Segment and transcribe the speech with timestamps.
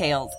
[0.00, 0.34] details.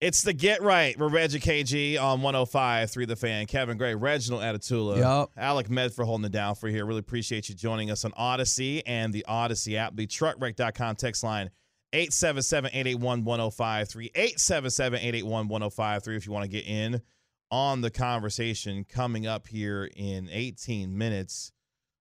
[0.00, 0.98] It's the Get Right.
[0.98, 3.46] We're Reggie KG on 105 3 The Fan.
[3.46, 4.96] Kevin Gray, Reginald Atatula.
[4.96, 5.30] Yep.
[5.36, 6.86] Alec Medford holding it down for here.
[6.86, 9.94] Really appreciate you joining us on Audacy and the Audacy app.
[9.94, 11.50] The truckwreck.com text line
[11.92, 14.10] 877 881 1053.
[14.14, 17.02] 877 881 1053 if you want to get in
[17.50, 21.52] on the conversation coming up here in 18 minutes.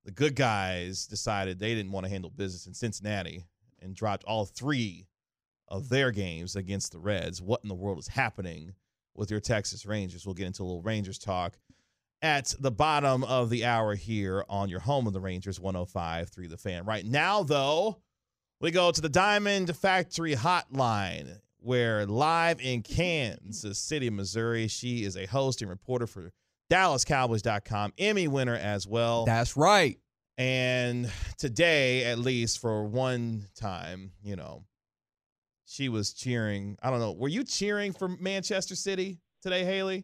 [0.06, 3.44] The good guys decided they didn't want to handle business in Cincinnati
[3.82, 5.09] and dropped all three
[5.70, 7.42] of their games against the Reds.
[7.42, 8.74] What in the world is happening
[9.16, 10.26] with your Texas Rangers?
[10.26, 11.58] We'll get into a little Rangers talk
[12.22, 16.48] at the bottom of the hour here on your home of the Rangers 105 3
[16.48, 16.86] the fan.
[16.86, 18.02] Right now, though,
[18.60, 25.16] we go to the Diamond Factory Hotline, where live in Kansas City, Missouri, she is
[25.16, 26.32] a host and reporter for
[26.70, 29.26] DallasCowboys.com, Emmy winner as well.
[29.26, 29.98] That's right.
[30.38, 34.64] And today, at least for one time, you know,
[35.70, 36.78] she was cheering.
[36.82, 37.12] I don't know.
[37.12, 40.04] Were you cheering for Manchester City today, Hailey?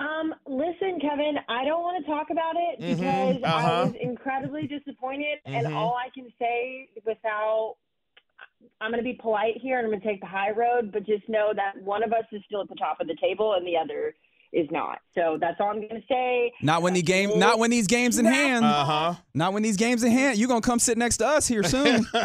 [0.00, 3.68] Um, listen, Kevin, I don't want to talk about it Mhm, because uh-huh.
[3.68, 5.76] I was incredibly disappointed, and Mhm.
[5.76, 7.76] all I can say without
[8.80, 11.04] I'm going to be polite here and I'm going to take the high road, but
[11.04, 13.64] just know that one of us is still at the top of the table and
[13.66, 14.14] the other
[14.54, 15.00] is not.
[15.14, 16.52] So that's all I'm going to say.
[16.62, 17.38] Not when the game.
[17.38, 18.64] Not when these games in hand.
[18.64, 19.14] Uh huh.
[19.34, 20.38] Not when these games in hand.
[20.38, 22.06] You're gonna come sit next to us here soon.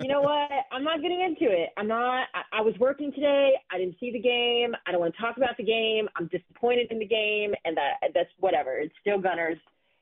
[0.00, 0.48] You know what?
[0.72, 1.70] I'm not getting into it.
[1.76, 2.28] I'm not.
[2.34, 3.52] I, I was working today.
[3.70, 4.74] I didn't see the game.
[4.86, 6.08] I don't want to talk about the game.
[6.16, 8.78] I'm disappointed in the game, and that that's whatever.
[8.78, 9.58] It's still Gunners.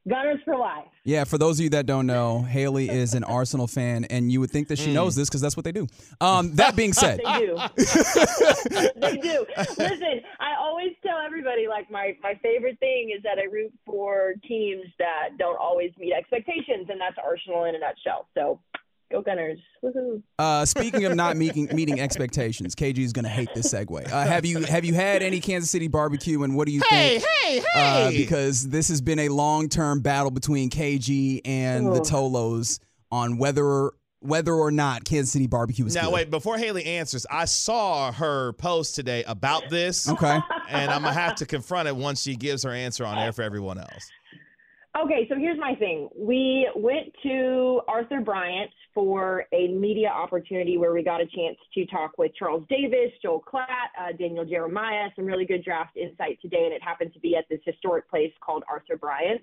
[0.09, 0.85] Gunners for life.
[1.05, 1.25] yeah.
[1.25, 4.51] For those of you that don't know, Hailey is an Arsenal fan, and you would
[4.51, 5.89] think that she knows this because that's what they do.
[6.21, 7.57] Um, that being said, They do.
[8.97, 9.47] they do.
[9.79, 14.35] Listen, I always tell everybody like my my favorite thing is that I root for
[14.47, 18.29] teams that don't always meet expectations, and that's Arsenal in a nutshell.
[18.35, 18.61] So,
[19.11, 19.59] go Gunners!
[19.85, 20.23] Woohoo!
[20.39, 24.11] Uh, speaking of not meeting meeting expectations, KG is gonna hate this segue.
[24.13, 27.19] Uh, have you have you had any Kansas City barbecue, and what do you hey,
[27.19, 27.25] think?
[27.43, 28.17] hey, Uh, hey!
[28.17, 32.07] because this has been a long term battle between KG and the Ugh.
[32.07, 32.79] Tolos
[33.11, 33.91] on whether
[34.21, 36.13] whether or not Kansas City barbecue is now good.
[36.15, 40.41] wait, before Hailey answers, I saw her post today about this, Okay.
[40.69, 43.43] and I'm gonna have to confront it once she gives her answer on air for
[43.43, 44.11] everyone else.
[45.05, 46.09] Okay, so here's my thing.
[46.17, 51.85] We went to Arthur Bryant for a media opportunity where we got a chance to
[51.87, 56.65] talk with Charles Davis, Joel Klatt, uh, Daniel Jeremiah, some really good draft insight today,
[56.65, 59.43] and it happened to be at this historic place called Arthur Bryant.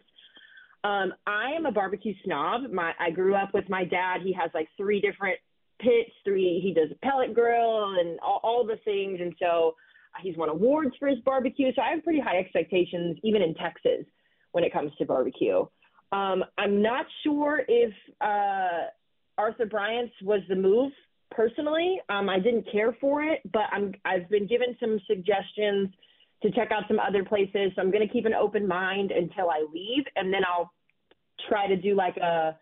[0.84, 2.72] Um, I am a barbecue snob.
[2.72, 4.22] My I grew up with my dad.
[4.24, 5.38] He has like three different
[5.80, 6.12] pits.
[6.24, 6.62] Three.
[6.64, 9.75] He does a pellet grill and all, all the things, and so
[10.20, 11.72] he's won awards for his barbecue.
[11.75, 14.08] So I have pretty high expectations, even in Texas
[14.53, 15.59] when it comes to barbecue.
[16.12, 18.88] Um, I'm not sure if uh,
[19.38, 20.91] Arthur Bryant's was the move
[21.31, 22.00] personally.
[22.09, 25.90] Um, I didn't care for it, but I'm I've been given some suggestions
[26.44, 27.72] to check out some other places.
[27.75, 30.72] So I'm going to keep an open mind until I leave, and then I'll
[31.50, 32.58] try to do like a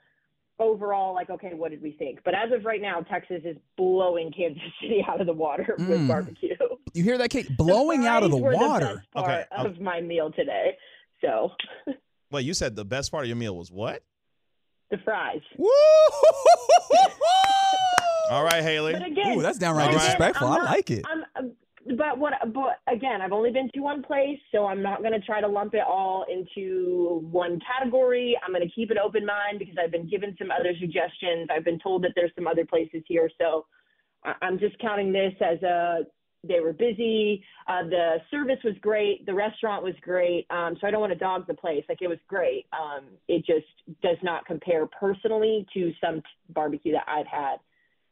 [0.59, 2.19] overall like okay, what did we think?
[2.23, 5.90] But as of right now, Texas is blowing Kansas City out of the water Mm.
[5.90, 6.55] with barbecue.
[6.94, 7.55] You hear that, KG?
[7.58, 8.58] Blowing out of the water.
[8.58, 9.70] The best part Okay, okay.
[9.70, 10.78] of my meal today.
[11.22, 11.52] So
[12.32, 14.03] Wait, you said the best part of your meal was what?
[14.91, 15.40] the fries.
[15.58, 15.70] Woo!
[18.29, 18.94] All right, Hailey.
[18.94, 20.02] But again, Ooh, that's downright All right.
[20.02, 20.47] disrespectful.
[20.47, 21.06] I'm I like it.
[21.09, 21.56] I'm, I'm-
[21.97, 22.34] but what?
[22.53, 25.47] But again, I've only been to one place, so I'm not going to try to
[25.47, 28.38] lump it all into one category.
[28.46, 31.47] I'm going to keep an open mind because I've been given some other suggestions.
[31.50, 33.66] I've been told that there's some other places here, so
[34.44, 36.02] I'm just counting this as a.
[36.43, 37.43] They were busy.
[37.67, 39.26] Uh, the service was great.
[39.26, 40.47] The restaurant was great.
[40.49, 41.84] Um, so I don't want to dog the place.
[41.88, 42.66] Like it was great.
[42.73, 43.67] Um, it just
[44.02, 47.58] does not compare personally to some t- barbecue that I've had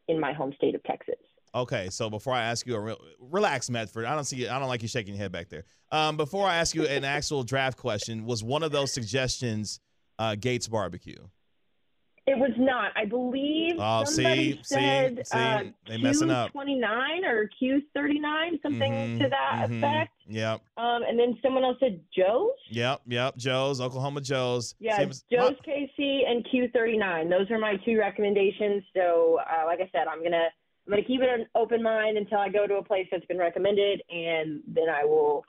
[0.08, 1.16] in my home state of Texas.
[1.56, 4.06] Okay, so before I ask you a real, relax, Medford.
[4.06, 4.48] I don't see.
[4.48, 5.66] I don't like you shaking your head back there.
[5.92, 9.80] Um, before I ask you an actual draft question, was one of those suggestions
[10.20, 11.18] uh, Gates Barbecue?
[12.30, 12.92] It was not.
[12.96, 16.54] I believe Oh, somebody see, see, said see, uh, they messing up.
[16.54, 19.78] Q29 or Q39, something Mhm, to that mhm.
[19.80, 20.12] effect.
[20.28, 22.52] Yep, Um, and then someone else said Joe's.
[22.70, 23.36] yep, yep.
[23.36, 24.76] Joe's, Oklahoma Joe's.
[24.80, 27.30] Yeah, Seems- Joe's KC and Q39.
[27.30, 28.84] Those are my two recommendations.
[28.96, 30.50] So, uh, like I said, I'm gonna
[30.88, 33.38] I'm gonna keep it an open mind until I go to a place that's been
[33.38, 35.46] recommended, and then I will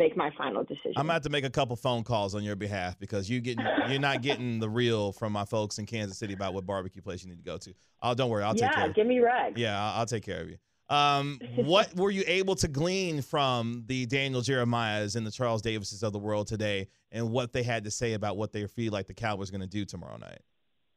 [0.00, 0.94] make my final decision.
[0.96, 4.00] I'm about to make a couple phone calls on your behalf because you getting you're
[4.00, 7.28] not getting the real from my folks in Kansas City about what barbecue place you
[7.28, 7.74] need to go to.
[8.02, 8.86] Oh, don't worry, I'll take care.
[8.86, 9.56] yeah, give me regs.
[9.56, 10.56] Yeah, I'll, I'll take care of you.
[10.88, 16.02] Um, what were you able to glean from the Daniel Jeremiahs and the Charles Davises
[16.02, 19.06] of the world today, and what they had to say about what they feel like
[19.06, 20.40] the Cowboys going to do tomorrow night?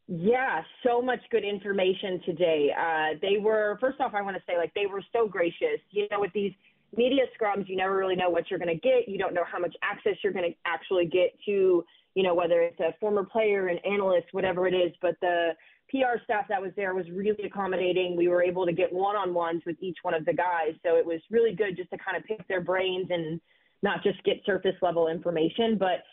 [0.07, 2.71] Yeah, so much good information today.
[2.77, 5.79] Uh, they were, first off, I want to say, like, they were so gracious.
[5.91, 6.51] You know, with these
[6.97, 9.07] media scrums, you never really know what you're going to get.
[9.07, 11.83] You don't know how much access you're going to actually get to,
[12.15, 14.91] you know, whether it's a former player, an analyst, whatever it is.
[15.01, 15.51] But the
[15.89, 18.15] PR staff that was there was really accommodating.
[18.15, 20.73] We were able to get one on ones with each one of the guys.
[20.83, 23.39] So it was really good just to kind of pick their brains and
[23.81, 25.77] not just get surface level information.
[25.77, 26.03] But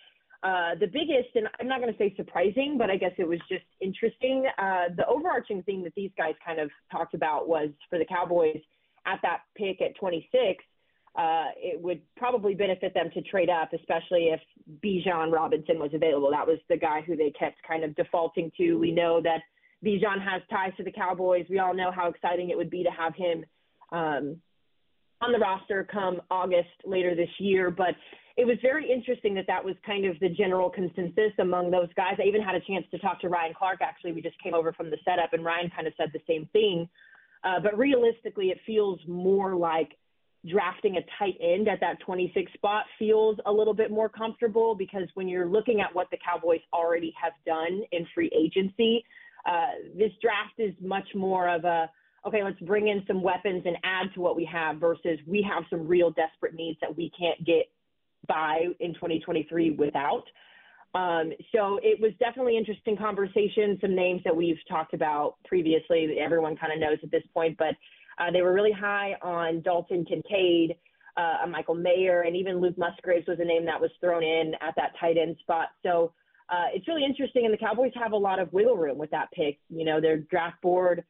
[0.43, 3.41] uh, the biggest, and I'm not going to say surprising, but I guess it was
[3.49, 4.47] just interesting.
[4.59, 8.61] Uh, the overarching thing that these guys kind of talked about was for the Cowboys
[9.07, 10.65] at that pick at 26,
[11.17, 14.41] uh, it would probably benefit them to trade up, especially if
[14.85, 16.31] Bijan Robinson was available.
[16.31, 18.75] That was the guy who they kept kind of defaulting to.
[18.75, 19.41] We know that
[19.85, 21.47] Bijan has ties to the Cowboys.
[21.51, 23.45] We all know how exciting it would be to have him
[23.91, 24.37] um,
[25.21, 27.71] on the roster come August later this year.
[27.71, 27.97] But
[28.37, 32.15] it was very interesting that that was kind of the general consensus among those guys.
[32.19, 33.81] I even had a chance to talk to Ryan Clark.
[33.83, 36.49] Actually, we just came over from the setup, and Ryan kind of said the same
[36.53, 36.89] thing.
[37.43, 39.97] Uh, but realistically, it feels more like
[40.49, 45.09] drafting a tight end at that 26 spot feels a little bit more comfortable because
[45.15, 49.05] when you're looking at what the Cowboys already have done in free agency,
[49.47, 51.91] uh, this draft is much more of a
[52.27, 55.65] okay, let's bring in some weapons and add to what we have versus we have
[55.71, 57.71] some real desperate needs that we can't get
[58.29, 60.25] by in 2023 without.
[60.95, 63.79] Um, so it was definitely interesting conversation.
[63.81, 67.57] Some names that we've talked about previously that everyone kind of knows at this point,
[67.59, 67.75] but
[68.19, 70.77] uh, they were really high on Dalton Kincaid,
[71.17, 74.75] uh, Michael Mayer, and even Luke Musgraves was a name that was thrown in at
[74.77, 75.69] that tight end spot.
[75.83, 76.13] So
[76.49, 79.31] uh, it's really interesting, and the Cowboys have a lot of wiggle room with that
[79.33, 79.59] pick.
[79.69, 81.05] You know, their draft board.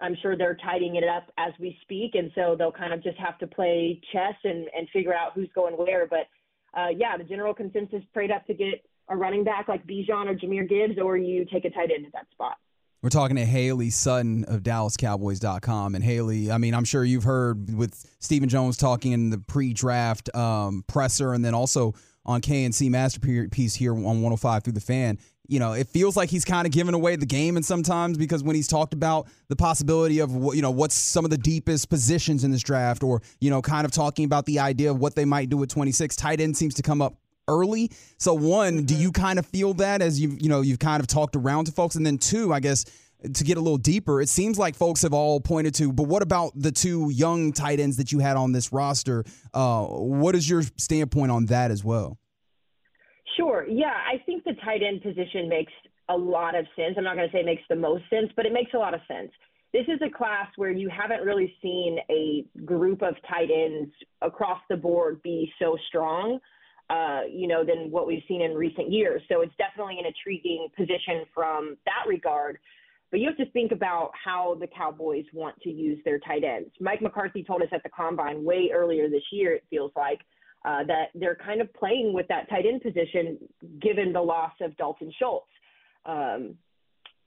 [0.00, 3.18] I'm sure they're tidying it up as we speak, and so they'll kind of just
[3.18, 6.06] have to play chess and, and figure out who's going where.
[6.06, 6.26] But
[6.74, 10.34] uh, yeah, the general consensus prayed up to get a running back like Bijan or
[10.34, 12.56] Jahmyr Gibbs, or you take a tight end at that spot.
[13.02, 15.94] We're talking to Hailey Sutton of DallasCowboys.com.
[15.94, 19.72] And Hailey, I mean, I'm sure you've heard with Stephen Jones talking in the pre
[19.72, 21.94] draft um, presser and then also
[22.26, 25.18] on K&C Masterpiece here on 105 through the fan.
[25.48, 28.44] You know, it feels like he's kind of giving away the game and sometimes because
[28.44, 31.88] when he's talked about the possibility of what, you know, what's some of the deepest
[31.88, 35.16] positions in this draft or, you know, kind of talking about the idea of what
[35.16, 37.14] they might do at 26, tight end seems to come up
[37.50, 37.90] early.
[38.18, 41.06] So one, do you kind of feel that as you you know you've kind of
[41.06, 42.84] talked around to folks, and then two, I guess
[43.34, 45.92] to get a little deeper, it seems like folks have all pointed to.
[45.92, 49.24] But what about the two young tight ends that you had on this roster?
[49.52, 52.18] Uh, what is your standpoint on that as well?
[53.36, 53.66] Sure.
[53.68, 55.72] Yeah, I think the tight end position makes
[56.08, 56.94] a lot of sense.
[56.96, 58.94] I'm not going to say it makes the most sense, but it makes a lot
[58.94, 59.30] of sense.
[59.72, 64.58] This is a class where you haven't really seen a group of tight ends across
[64.68, 66.40] the board be so strong.
[66.90, 69.22] Uh, you know, than what we've seen in recent years.
[69.28, 72.58] So it's definitely an intriguing position from that regard.
[73.12, 76.70] But you have to think about how the Cowboys want to use their tight ends.
[76.80, 80.20] Mike McCarthy told us at the combine way earlier this year, it feels like,
[80.64, 83.38] uh, that they're kind of playing with that tight end position
[83.80, 85.46] given the loss of Dalton Schultz.
[86.06, 86.56] Um,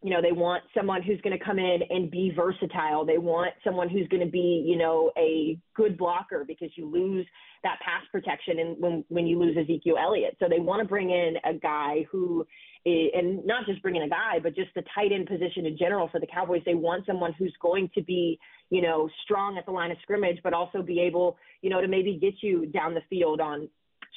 [0.03, 3.05] you know, they want someone who's going to come in and be versatile.
[3.05, 7.25] They want someone who's going to be, you know, a good blocker because you lose
[7.63, 10.36] that pass protection and when when you lose Ezekiel Elliott.
[10.39, 12.45] So they want to bring in a guy who
[12.86, 15.77] is, and not just bring in a guy, but just the tight end position in
[15.77, 16.62] general for the Cowboys.
[16.65, 18.38] They want someone who's going to be,
[18.69, 21.88] you know, strong at the line of scrimmage, but also be able, you know, to
[21.88, 23.69] maybe get you down the field on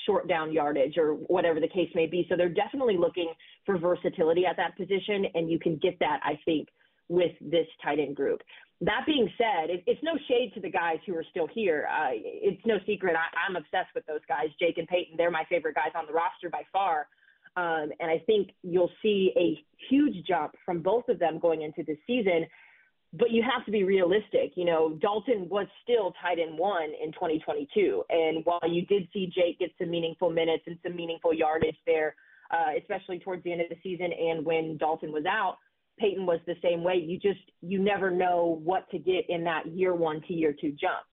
[0.05, 2.27] short down yardage or whatever the case may be.
[2.29, 3.33] So they're definitely looking
[3.65, 6.69] for versatility at that position, and you can get that, I think,
[7.09, 8.43] with this tight end group.
[8.83, 11.89] That being said, it, it's no shade to the guys who are still here.
[11.91, 13.17] Uh, it's no secret.
[13.17, 15.17] I, I'm obsessed with those guys, Jake and Peyton.
[15.17, 17.07] They're my favorite guys on the roster by far.
[17.57, 21.83] Um, and I think you'll see a huge jump from both of them going into
[21.85, 22.47] this season.
[23.13, 24.53] But you have to be realistic.
[24.57, 28.05] You know, Dalton was still tight end one in 2022.
[28.11, 32.15] And while you did see Jake get some meaningful minutes and some meaningful yardage there,
[32.51, 35.59] uh, especially towards the end of the season and when Dalton was out,
[35.99, 36.97] Peyton was the same way.
[36.97, 40.73] You just, you never know what to get in that year one to year two
[40.73, 41.05] jump.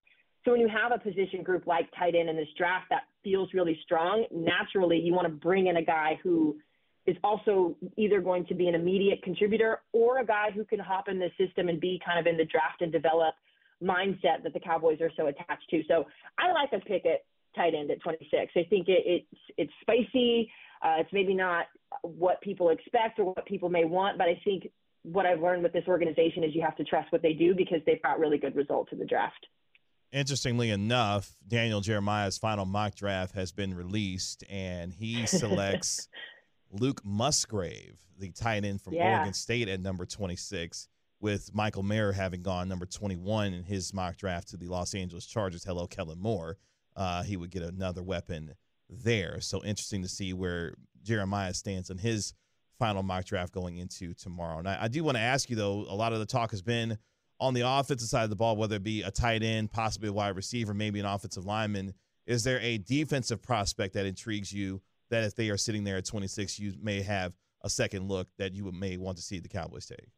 [0.43, 3.53] So when you have a position group like tight end in this draft that feels
[3.53, 6.57] really strong, naturally you want to bring in a guy who
[7.05, 11.09] is also either going to be an immediate contributor or a guy who can hop
[11.09, 13.35] in the system and be kind of in the draft and develop
[13.83, 15.83] mindset that the Cowboys are so attached to.
[15.87, 16.05] So
[16.37, 18.53] I like a pick at tight end at 26.
[18.55, 20.49] I think it, it's it's spicy.
[20.81, 21.67] Uh, it's maybe not
[22.01, 24.69] what people expect or what people may want, but I think
[25.03, 27.79] what I've learned with this organization is you have to trust what they do because
[27.85, 29.47] they've got really good results in the draft.
[30.11, 36.07] Interestingly enough, Daniel Jeremiah's final mock draft has been released, and he selects
[36.73, 39.17] Luke Musgrave, the tight end from yeah.
[39.17, 40.87] Oregon State at number 26,
[41.19, 45.25] with Michael Mayer having gone number 21 in his mock draft to the Los Angeles
[45.25, 45.63] Chargers.
[45.63, 46.57] Hello, Kellen Moore.
[46.95, 48.53] Uh, he would get another weapon
[48.89, 49.39] there.
[49.39, 52.33] So interesting to see where Jeremiah stands on his
[52.79, 54.59] final mock draft going into tomorrow.
[54.59, 56.61] And I, I do want to ask you, though, a lot of the talk has
[56.61, 56.97] been
[57.39, 60.13] on the offensive side of the ball, whether it be a tight end, possibly a
[60.13, 61.93] wide receiver, maybe an offensive lineman.
[62.25, 64.81] Is there a defensive prospect that intrigues you
[65.13, 68.53] that if they are sitting there at 26, you may have a second look that
[68.53, 70.09] you may want to see the Cowboys take?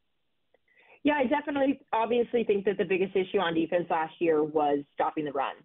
[1.03, 5.25] Yeah, I definitely obviously think that the biggest issue on defense last year was stopping
[5.25, 5.55] the run.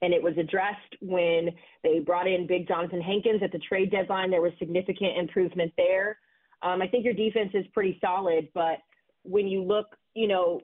[0.00, 1.50] And it was addressed when
[1.82, 4.30] they brought in big Johnathan Hankins at the trade deadline.
[4.30, 6.18] There was significant improvement there.
[6.62, 8.78] Um, I think your defense is pretty solid, but
[9.24, 10.60] when you look, you know,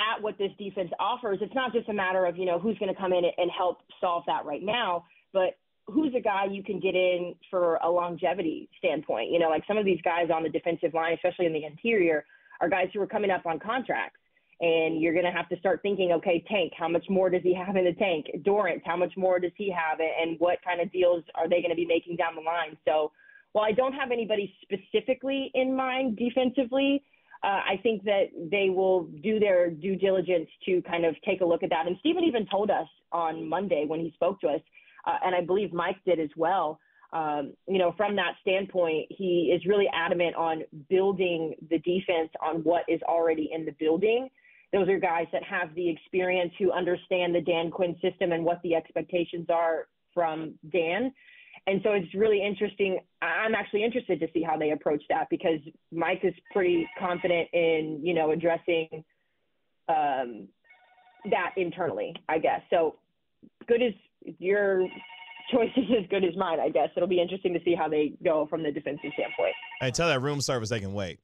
[0.00, 2.92] at what this defense offers, it's not just a matter of, you know, who's going
[2.92, 6.80] to come in and help solve that right now, but who's a guy you can
[6.80, 9.30] get in for a longevity standpoint?
[9.30, 12.24] You know, like some of these guys on the defensive line, especially in the interior,
[12.60, 14.18] are guys who are coming up on contracts.
[14.58, 17.54] And you're going to have to start thinking, okay, Tank, how much more does he
[17.54, 18.26] have in the tank?
[18.42, 19.98] Dorance, how much more does he have?
[20.00, 22.76] And what kind of deals are they going to be making down the line?
[22.86, 23.12] So
[23.52, 27.04] while I don't have anybody specifically in mind defensively,
[27.44, 31.44] uh, I think that they will do their due diligence to kind of take a
[31.44, 31.86] look at that.
[31.86, 34.60] And Stephen even told us on Monday when he spoke to us
[35.06, 36.78] uh, and I believe Mike did as well.
[37.12, 42.56] Um, you know, from that standpoint, he is really adamant on building the defense on
[42.62, 44.28] what is already in the building.
[44.72, 48.60] Those are guys that have the experience who understand the Dan Quinn system and what
[48.62, 51.12] the expectations are from Dan.
[51.68, 53.00] And so it's really interesting.
[53.22, 55.60] I'm actually interested to see how they approach that because
[55.92, 59.04] Mike is pretty confident in, you know, addressing
[59.88, 60.48] um,
[61.30, 62.60] that internally, I guess.
[62.70, 62.96] So
[63.66, 63.94] good as
[64.38, 64.86] your
[65.52, 66.88] choice is as good as mine, I guess.
[66.96, 69.54] It'll be interesting to see how they go from the defensive standpoint.
[69.80, 71.18] Hey, tell that room service they can wait.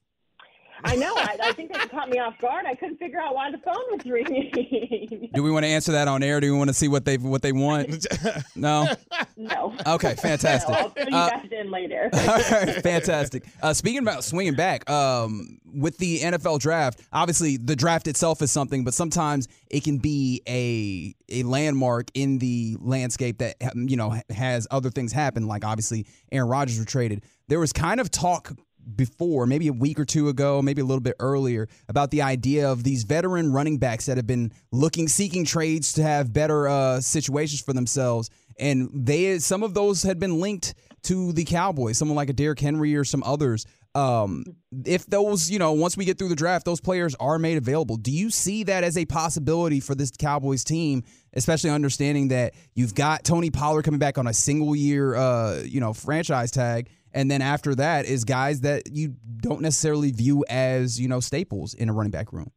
[0.84, 1.14] I know.
[1.16, 2.66] I, I, think that caught me off guard.
[2.66, 5.30] I couldn't figure out why the phone was ringing.
[5.34, 6.40] Do we want to answer that on air?
[6.40, 8.06] Do we want to see what they what they want?
[8.54, 8.88] No.
[9.36, 9.74] No.
[9.86, 10.70] Okay, fantastic.
[10.70, 12.10] No, I'll fill you uh, guys in later.
[12.12, 13.44] all right, fantastic.
[13.62, 18.52] Uh, speaking about swinging back, um, with the NFL draft, obviously the draft itself is
[18.52, 24.16] something, but sometimes it can be a a landmark in the landscape that you know
[24.30, 25.46] has other things happen.
[25.46, 27.24] Like obviously Aaron Rodgers were traded.
[27.48, 28.52] There was kind of talk
[28.96, 32.70] before, maybe a week or two ago, maybe a little bit earlier, about the idea
[32.70, 37.00] of these veteran running backs that have been looking, seeking trades to have better uh,
[37.00, 38.30] situations for themselves.
[38.58, 40.74] And they, some of those had been linked
[41.04, 43.66] to the Cowboys, someone like a Derrick Henry or some others.
[43.94, 44.44] Um,
[44.86, 47.96] if those, you know, once we get through the draft, those players are made available.
[47.96, 51.02] Do you see that as a possibility for this Cowboys team,
[51.34, 55.80] especially understanding that you've got Tony Pollard coming back on a single year, uh, you
[55.80, 56.88] know, franchise tag?
[57.14, 61.74] And then after that is guys that you don't necessarily view as, you know, staples
[61.74, 62.50] in a running back room.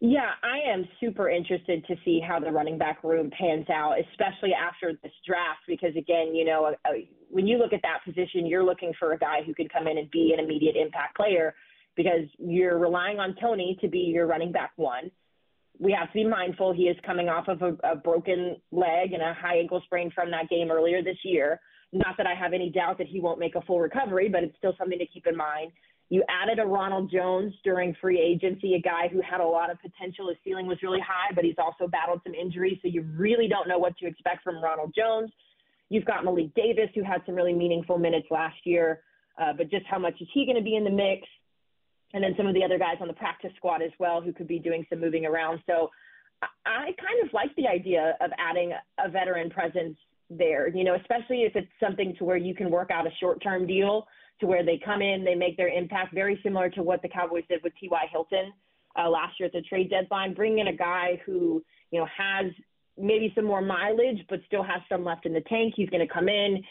[0.00, 4.52] Yeah, I am super interested to see how the running back room pans out, especially
[4.52, 6.90] after this draft, because again, you know, uh,
[7.30, 9.96] when you look at that position, you're looking for a guy who can come in
[9.96, 11.54] and be an immediate impact player
[11.96, 15.10] because you're relying on Tony to be your running back one.
[15.78, 19.22] We have to be mindful he is coming off of a, a broken leg and
[19.22, 21.60] a high ankle sprain from that game earlier this year.
[21.94, 24.56] Not that I have any doubt that he won't make a full recovery, but it's
[24.58, 25.70] still something to keep in mind.
[26.10, 29.78] You added a Ronald Jones during free agency, a guy who had a lot of
[29.80, 30.28] potential.
[30.28, 33.68] His ceiling was really high, but he's also battled some injuries, so you really don't
[33.68, 35.30] know what to expect from Ronald Jones.
[35.88, 39.00] You've got Malik Davis, who had some really meaningful minutes last year,
[39.40, 41.26] uh, but just how much is he going to be in the mix?
[42.12, 44.48] And then some of the other guys on the practice squad as well, who could
[44.48, 45.60] be doing some moving around.
[45.66, 45.90] So
[46.66, 49.96] I kind of like the idea of adding a veteran presence
[50.38, 53.42] there, you know, especially if it's something to where you can work out a short
[53.42, 54.06] term deal
[54.40, 57.44] to where they come in, they make their impact very similar to what the Cowboys
[57.48, 58.06] did with T.Y.
[58.10, 58.52] Hilton
[58.98, 60.34] uh, last year at the trade deadline.
[60.34, 62.46] Bringing in a guy who you know has
[62.98, 65.74] maybe some more mileage, but still has some left in the tank.
[65.76, 66.62] He's going to come in.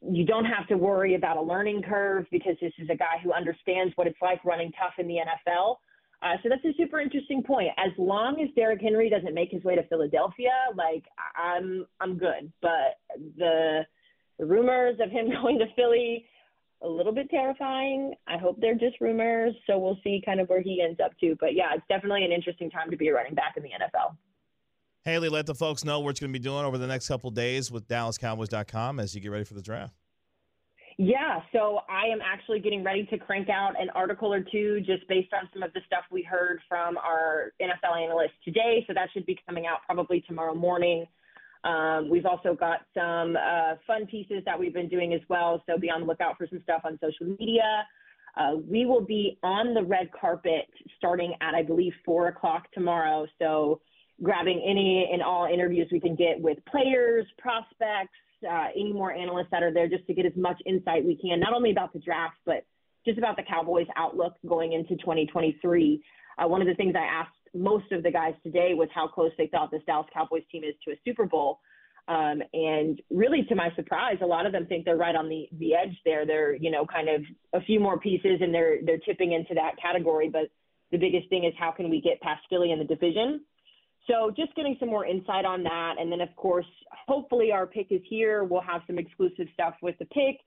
[0.00, 3.32] You don't have to worry about a learning curve because this is a guy who
[3.32, 5.76] understands what it's like running tough in the NFL.
[6.22, 7.68] Uh, so that's a super interesting point.
[7.78, 11.04] As long as Derrick Henry doesn't make his way to Philadelphia, like
[11.36, 12.52] I'm, I'm good.
[12.60, 13.00] But
[13.36, 13.80] the,
[14.38, 16.26] the rumors of him going to Philly,
[16.82, 18.14] a little bit terrifying.
[18.26, 19.54] I hope they're just rumors.
[19.66, 21.36] So we'll see kind of where he ends up to.
[21.40, 24.16] But yeah, it's definitely an interesting time to be a running back in the NFL.
[25.04, 27.30] Hailey, let the folks know what you're going to be doing over the next couple
[27.32, 29.94] days with DallasCowboys.com as you get ready for the draft.
[30.98, 35.06] Yeah, so I am actually getting ready to crank out an article or two just
[35.08, 38.84] based on some of the stuff we heard from our NFL analysts today.
[38.86, 41.06] So that should be coming out probably tomorrow morning.
[41.64, 45.62] Um, we've also got some uh, fun pieces that we've been doing as well.
[45.66, 47.86] So be on the lookout for some stuff on social media.
[48.36, 53.26] Uh, we will be on the red carpet starting at, I believe, four o'clock tomorrow.
[53.38, 53.80] So
[54.22, 58.16] grabbing any and all interviews we can get with players, prospects,
[58.48, 61.40] uh, any more analysts that are there just to get as much insight we can,
[61.40, 62.64] not only about the draft, but
[63.04, 66.02] just about the Cowboys' outlook going into 2023.
[66.38, 69.32] Uh, one of the things I asked most of the guys today was how close
[69.36, 71.60] they thought this Dallas Cowboys team is to a Super Bowl.
[72.08, 75.48] Um, and really, to my surprise, a lot of them think they're right on the,
[75.58, 76.26] the edge there.
[76.26, 77.22] They're, you know, kind of
[77.52, 80.28] a few more pieces and they're, they're tipping into that category.
[80.28, 80.50] But
[80.90, 83.42] the biggest thing is how can we get past Philly in the division?
[84.08, 85.94] So just getting some more insight on that.
[85.98, 86.66] And then, of course,
[87.06, 88.44] hopefully our pick is here.
[88.44, 90.38] We'll have some exclusive stuff with the pick.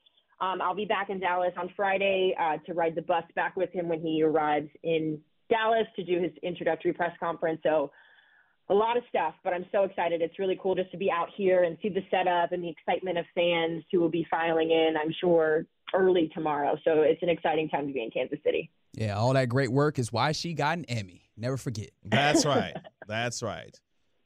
[0.41, 3.71] Um, I'll be back in Dallas on Friday uh, to ride the bus back with
[3.71, 5.19] him when he arrives in
[5.50, 7.62] Dallas to do his introductory press conference.
[7.63, 7.91] So
[8.69, 10.21] a lot of stuff, but I'm so excited.
[10.21, 13.17] It's really cool just to be out here and see the setup and the excitement
[13.17, 16.75] of fans who will be filing in, I'm sure, early tomorrow.
[16.83, 18.69] So it's an exciting time to be in Kansas City.
[18.93, 21.25] Yeah, all that great work is why she got an Emmy.
[21.38, 21.89] Never forget.
[22.04, 22.74] That's right.
[23.08, 23.77] That's right.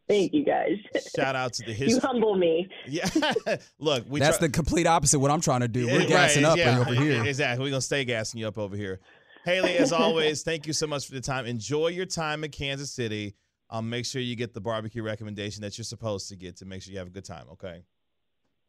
[0.08, 0.78] Thank you guys.
[1.16, 1.94] Shout out to the history.
[1.96, 2.68] You humble me.
[2.88, 3.08] Yeah.
[3.80, 5.86] Look, we That's try- the complete opposite of what I'm trying to do.
[5.86, 7.24] We're Yeah, gassing up yeah, over here.
[7.24, 7.64] Exactly.
[7.64, 9.00] We're gonna stay gassing you up over here.
[9.46, 11.46] Hailey, as always, thank you so much for the time.
[11.46, 13.36] Enjoy your time in Kansas City.
[13.70, 16.82] Um, make sure you get the barbecue recommendation that you're supposed to get to make
[16.82, 17.46] sure you have a good time.
[17.52, 17.84] Okay.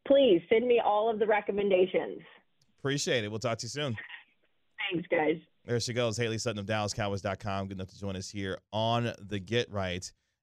[0.06, 2.20] Please send me all of the recommendations.
[2.80, 3.30] Appreciate it.
[3.30, 3.96] We'll talk to you soon.
[4.92, 5.36] Thanks, guys.
[5.70, 7.68] There she goes, Hailey Sutton of DallasCowboys.com.
[7.68, 10.10] Good enough to join us here on the Get Right.